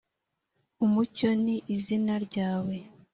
[0.85, 2.75] umucyo ni izina ryawe;